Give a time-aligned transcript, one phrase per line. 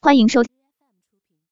[0.00, 0.57] 欢迎收听